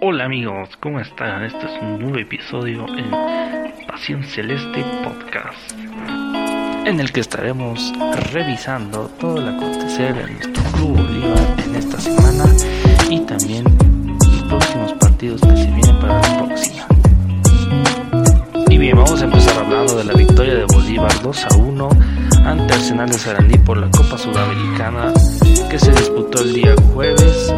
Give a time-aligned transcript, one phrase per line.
[0.00, 1.42] Hola amigos, ¿cómo están?
[1.42, 3.10] Este es un nuevo episodio en
[3.88, 5.72] Pasión Celeste Podcast,
[6.86, 7.92] en el que estaremos
[8.32, 12.44] revisando todo el acontecer en nuestro Club Bolívar en esta semana
[13.10, 13.64] y también
[14.18, 16.86] los próximos partidos que se vienen para la próxima.
[18.70, 21.88] Y bien, vamos a empezar hablando de la victoria de Bolívar 2 a 1
[22.44, 25.12] ante Arsenal de Sarandí por la Copa Sudamericana
[25.68, 27.52] que se disputó el día jueves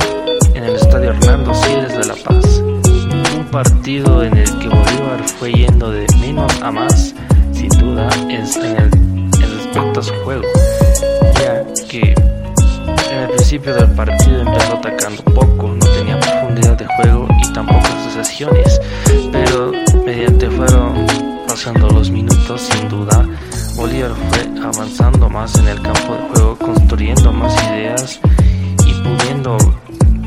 [0.60, 2.62] en el estadio Hernando Siles de La Paz.
[3.36, 7.14] Un partido en el que Bolívar fue yendo de menos a más,
[7.52, 10.44] sin duda, es en, el, en respecto a su juego,
[11.40, 12.14] ya que
[13.10, 17.80] en el principio del partido empezó atacando poco, no tenía profundidad de juego y tampoco
[17.80, 18.80] asociaciones,
[19.32, 19.72] pero
[20.04, 21.06] mediante fueron
[21.48, 23.26] pasando los minutos, sin duda,
[23.76, 28.20] Bolívar fue avanzando más en el campo de juego, construyendo más ideas
[28.86, 29.56] y pudiendo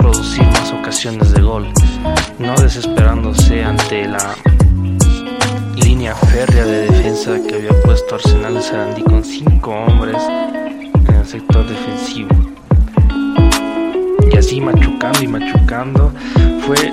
[0.04, 1.66] producir más ocasiones de gol,
[2.38, 4.36] no desesperándose ante la
[5.78, 10.22] línea férrea de defensa que había puesto Arsenal de Sarandí con cinco hombres
[11.08, 12.30] en el sector defensivo.
[14.30, 16.12] Y así machucando y machucando
[16.68, 16.92] fue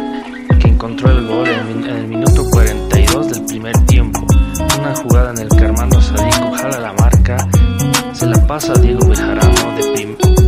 [0.60, 4.24] que encontró el gol en, el minuto 42 del primer tiempo.
[4.78, 7.38] Una jugada en el que Armando Sadico jala la marca,
[8.12, 9.60] se la pasa a Diego Bejarano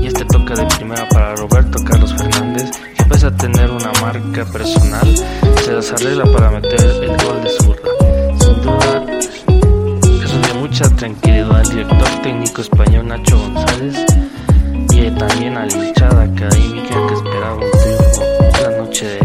[0.03, 2.32] y este toca de primera para Roberto Carlos Fernández,
[3.23, 5.15] pese a tener una marca personal,
[5.65, 7.91] se las arregla para meter el gol de zurda.
[8.41, 9.05] Sin duda,
[10.25, 14.05] eso dio mucha tranquilidad al director técnico español Nacho González
[14.91, 18.23] y también a la hinchada académica que esperaba un triunfo
[18.61, 19.19] la noche de,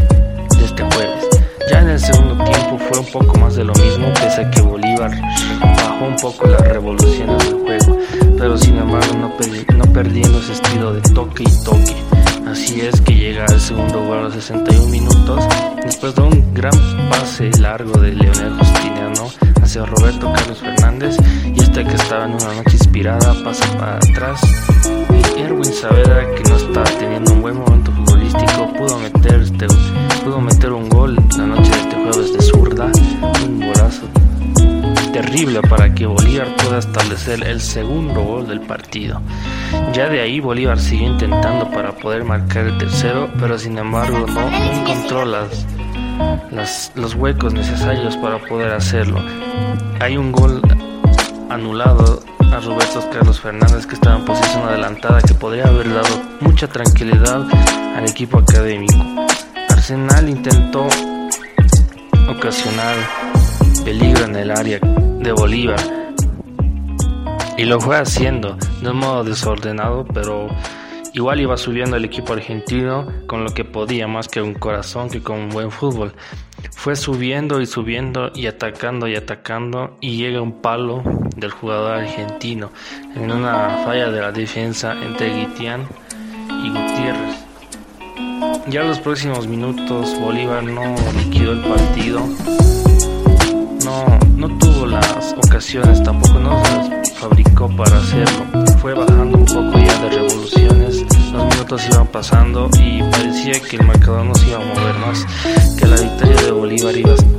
[0.57, 1.27] de este jueves.
[1.71, 4.61] Ya en el segundo tiempo fue un poco más de lo mismo, pese a que
[4.61, 5.11] Bolívar
[5.59, 7.97] bajó un poco las revoluciones del juego,
[8.37, 9.33] pero sin embargo no,
[9.75, 12.16] no perdiendo ese estilo de toque y toque.
[12.49, 15.43] Así es que llega al segundo gol a los 61 minutos,
[15.83, 16.71] después de un gran
[17.09, 19.29] pase largo de Leonel Justiniano
[19.61, 24.41] hacia Roberto Carlos Fernández, y este que estaba en una noche inspirada pasa para atrás,
[25.35, 29.43] y Erwin Saavedra, que no está teniendo un buen momento futbolístico, pudo meter,
[30.23, 30.96] pudo meter un gol
[35.21, 39.19] terrible para que Bolívar pueda establecer el segundo gol del partido.
[39.91, 44.47] Ya de ahí Bolívar siguió intentando para poder marcar el tercero, pero sin embargo no
[44.47, 45.65] encontró las,
[46.93, 49.19] los huecos necesarios para poder hacerlo.
[49.99, 50.61] Hay un gol
[51.49, 56.67] anulado a Roberto Carlos Fernández que estaba en posición adelantada que podría haber dado mucha
[56.67, 57.43] tranquilidad
[57.95, 59.03] al equipo académico.
[59.67, 60.87] Arsenal intentó
[62.29, 63.36] ocasionar
[63.87, 65.79] peligro en el área de Bolívar.
[67.57, 70.49] Y lo fue haciendo de un modo desordenado pero
[71.13, 75.23] igual iba subiendo el equipo argentino con lo que podía más que un corazón que
[75.23, 76.11] con un buen fútbol.
[76.75, 81.01] Fue subiendo y subiendo y atacando y atacando y llega un palo
[81.37, 82.71] del jugador argentino
[83.15, 85.87] en una falla de la defensa entre Guitián
[86.49, 87.45] y Gutiérrez.
[88.67, 90.93] Ya en los próximos minutos Bolívar no
[91.23, 92.27] liquidó el partido
[93.87, 98.45] no, no tuvo las ocasiones, tampoco no se las fabricó para hacerlo.
[98.79, 103.85] Fue bajando un poco ya de revoluciones, los minutos iban pasando y parecía que el
[103.85, 105.25] marcador no se iba a mover más,
[105.77, 107.36] que la victoria de Bolívar iba, estaba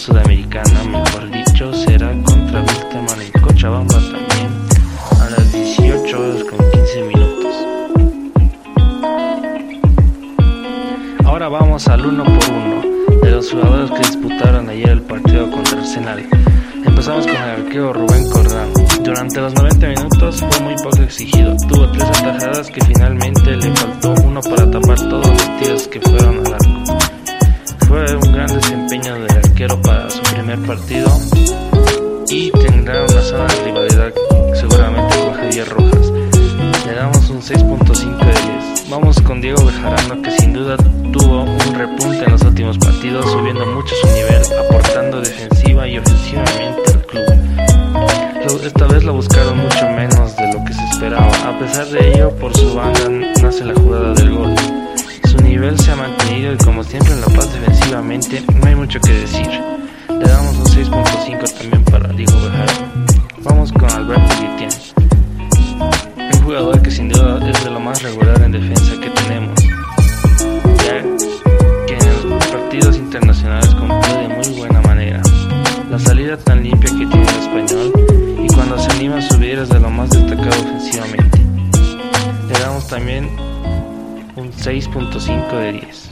[0.00, 4.48] Sudamericana, mejor dicho, será contra Wilstermann en Cochabamba también
[5.20, 7.54] a las 18 horas con 15 minutos.
[11.22, 15.78] Ahora vamos al uno por uno de los jugadores que disputaron ayer el partido contra
[15.78, 16.26] Arsenal.
[16.82, 18.72] Empezamos con el arquero Rubén Cordán.
[19.04, 21.54] Durante los 90 minutos fue muy poco exigido.
[21.68, 26.38] Tuvo tres atajadas que finalmente le faltó uno para tapar todos los tiros que fueron
[26.46, 26.69] al arco.
[27.90, 31.10] Fue un gran desempeño del arquero para su primer partido
[32.28, 34.12] y tendrá una sana rivalidad
[34.54, 36.12] seguramente con Javier Rojas.
[36.86, 38.90] Le damos un 6.5 de 10.
[38.90, 40.76] Vamos con Diego Bejarano que sin duda
[41.12, 46.92] tuvo un repunte en los últimos partidos, subiendo mucho su nivel, aportando defensiva y ofensivamente
[46.94, 48.64] al club.
[48.64, 51.26] Esta vez lo buscaron mucho menos de lo que se esperaba.
[51.26, 53.10] A pesar de ello, por su banda
[53.42, 54.79] nace la jugada del gol.
[55.50, 59.12] Nivel se ha mantenido y como siempre en La Paz defensivamente no hay mucho que
[59.12, 59.48] decir.
[60.08, 62.88] Le damos un 6.5 también para Diego Bejarano.
[63.42, 64.70] Vamos con Alberto Guitián.
[66.34, 69.60] Un jugador que sin duda es de lo más regular en defensa que tenemos.
[70.84, 71.02] Ya
[71.88, 75.20] que en los partidos internacionales cumple de muy buena manera.
[75.90, 77.92] La salida tan limpia que tiene el español
[78.44, 81.40] y cuando se anima a subir es de lo más destacado ofensivamente.
[82.46, 83.49] Le damos también
[84.36, 86.10] un 6.5 de 10.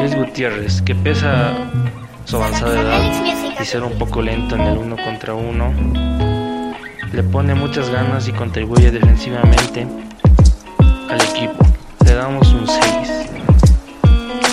[0.00, 1.52] Luis Gutiérrez, que pesa
[2.24, 5.72] su avanzada edad y ser un poco lento en el uno contra uno,
[7.12, 9.86] le pone muchas ganas y contribuye defensivamente
[11.08, 11.64] al equipo.
[12.04, 12.82] Le damos un 6.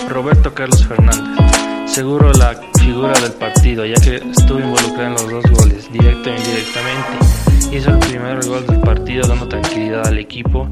[0.09, 1.39] Roberto Carlos Fernández,
[1.87, 6.37] seguro la figura del partido, ya que estuvo involucrado en los dos goles, directo e
[6.37, 7.75] indirectamente.
[7.75, 10.67] Hizo el primer gol del partido dando tranquilidad al equipo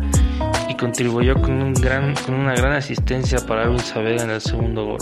[0.69, 4.86] y contribuyó con, un gran, con una gran asistencia para Luis Saavedra en el segundo
[4.86, 5.00] gol.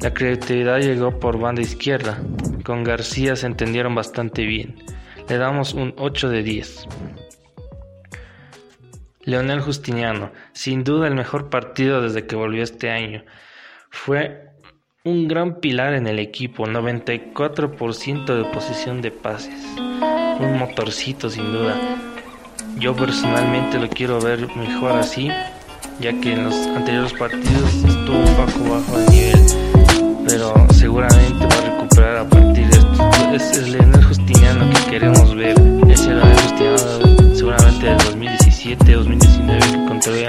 [0.00, 2.18] La creatividad llegó por banda izquierda.
[2.64, 4.76] Con García se entendieron bastante bien.
[5.28, 6.86] Le damos un 8 de 10.
[9.24, 13.24] Leonel Justiniano, sin duda el mejor partido desde que volvió este año.
[13.90, 14.48] Fue
[15.04, 19.76] un gran pilar en el equipo, 94% de posición de pases.
[20.40, 21.76] Un motorcito sin duda.
[22.78, 25.28] Yo personalmente lo quiero ver mejor así,
[25.98, 29.46] ya que en los anteriores partidos estuvo un poco bajo de nivel,
[30.24, 33.10] pero seguramente va a recuperar a partir de esto.
[33.32, 35.56] Es el Leonel Justiniano que queremos ver,
[35.88, 40.28] ese Leonel Justiniano seguramente del 2017, 2019 que contribuía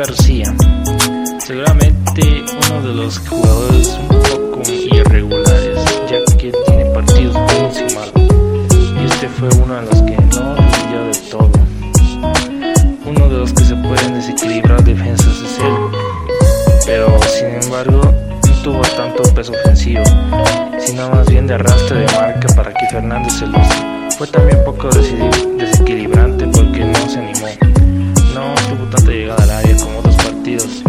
[0.00, 0.54] García.
[1.40, 8.14] Seguramente uno de los jugadores un poco irregulares, ya que tiene partidos buenos y malos.
[8.98, 11.50] Y este fue uno de los que no rindió de todo.
[13.04, 15.76] Uno de los que se pueden desequilibrar defensas es él.
[16.86, 20.02] Pero sin embargo, no tuvo tanto peso ofensivo,
[20.78, 24.16] sino más bien de arrastre de marca para que Fernández se luce.
[24.16, 27.79] Fue también poco desequilibrante porque no se animó.
[28.34, 30.82] No tuvo tanta llegada al área como otros partidos.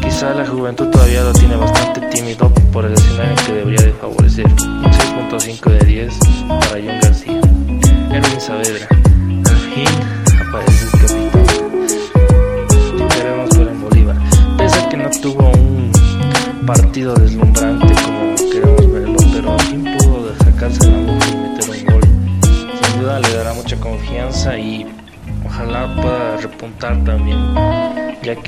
[0.00, 4.46] Quizá la juventud todavía lo tiene bastante tímido por el escenario que debería de favorecer.
[4.46, 6.18] Un 6.5 de 10
[6.48, 7.40] para John García.
[8.10, 8.88] Erwin Saavedra.
[8.90, 10.91] Al aparece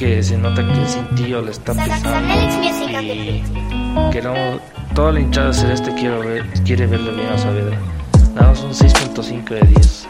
[0.04, 2.30] que se nota que el cintillo le está pesando
[3.00, 3.42] y
[4.12, 4.61] queremos,
[4.94, 7.78] toda la hinchada celeste quiere, ver, quiere verlo bien a Saavedra.
[8.34, 10.08] Damos un 6.5 de 10.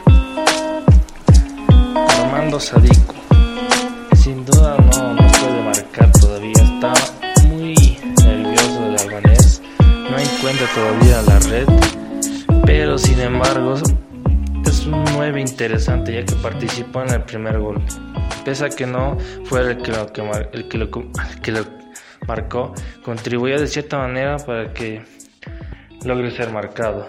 [2.24, 3.14] Armando Sadico,
[4.16, 6.92] sin duda no, no puede marcar todavía, está
[7.46, 7.74] muy
[8.24, 11.68] nervioso del albanés, no encuentra todavía la red,
[12.66, 13.76] pero sin embargo
[14.66, 17.80] es un 9 interesante ya que participó en el primer gol.
[18.44, 20.20] Pese a que no fue el que lo, que
[20.52, 20.90] el que lo,
[21.42, 21.64] que lo
[22.26, 25.02] marcó, contribuyó de cierta manera para que
[26.04, 27.08] logre ser marcado.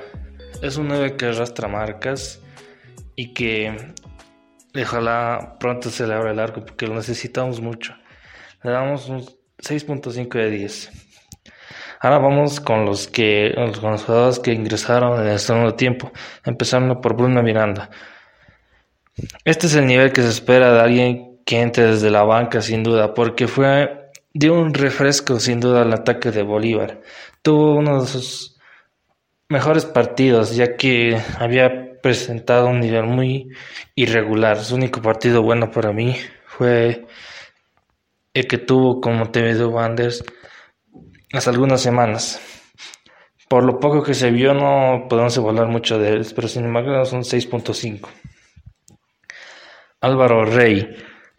[0.61, 2.41] Es un 9 que arrastra marcas
[3.15, 3.93] y que
[4.81, 7.93] ojalá pronto se le abra el arco porque lo necesitamos mucho.
[8.63, 9.21] Le damos un
[9.57, 10.91] 6.5 de 10.
[12.01, 16.11] Ahora vamos con los que con los jugadores que ingresaron en el segundo tiempo,
[16.43, 17.89] empezando por Bruno Miranda.
[19.45, 22.83] Este es el nivel que se espera de alguien que entre desde la banca sin
[22.83, 27.01] duda, porque fue dio un refresco sin duda al ataque de Bolívar.
[27.41, 28.59] Tuvo uno de sus
[29.47, 33.49] mejores partidos, ya que había presentado un nivel muy
[33.95, 34.59] irregular.
[34.59, 37.05] Su único partido bueno para mí fue
[38.33, 40.23] el que tuvo con Montevideo Wanderers
[41.31, 42.41] hace algunas semanas.
[43.47, 47.05] Por lo poco que se vio no podemos evaluar mucho de él, pero sin embargo
[47.05, 48.09] son 6.5.
[50.05, 50.95] Álvaro Rey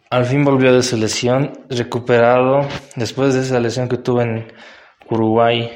[0.09, 4.51] al fin volvió de su lesión, recuperado después de esa lesión que tuvo en
[5.09, 5.71] Uruguay.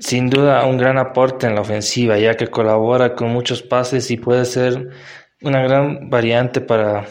[0.00, 4.16] Sin duda un gran aporte en la ofensiva, ya que colabora con muchos pases y
[4.16, 4.88] puede ser
[5.40, 7.06] una gran variante para,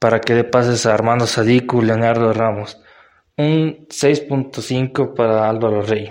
[0.00, 2.82] para que dé pases a Armando Sadiku y Leonardo Ramos.
[3.36, 6.10] Un 6.5 para Álvaro Rey.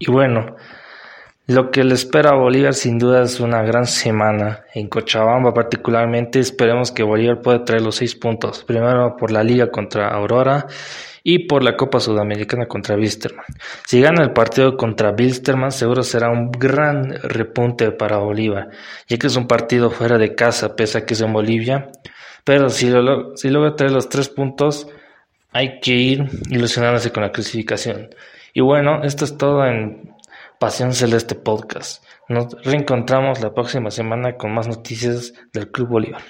[0.00, 0.56] Y bueno,
[1.46, 4.64] lo que le espera a Bolívar sin duda es una gran semana.
[4.74, 8.64] En Cochabamba particularmente esperemos que Bolívar pueda traer los seis puntos.
[8.64, 10.66] Primero por la liga contra Aurora
[11.22, 13.44] y por la Copa Sudamericana contra Wilstermann.
[13.86, 18.70] Si gana el partido contra Wilstermann seguro será un gran repunte para Bolívar,
[19.06, 21.90] ya que es un partido fuera de casa pese a que es en Bolivia.
[22.44, 22.90] Pero si,
[23.36, 24.88] si logra traer los tres puntos
[25.52, 28.08] hay que ir ilusionándose con la clasificación.
[28.54, 30.13] Y bueno, esto es todo en
[30.64, 32.02] Pasión Celeste Podcast.
[32.26, 36.22] Nos reencontramos la próxima semana con más noticias del Club Bolívar.